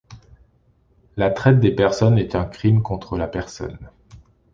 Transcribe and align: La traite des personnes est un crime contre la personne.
La 1.15 1.29
traite 1.29 1.59
des 1.59 1.69
personnes 1.75 2.17
est 2.17 2.33
un 2.33 2.45
crime 2.45 2.81
contre 2.81 3.17
la 3.19 3.27
personne. 3.27 3.77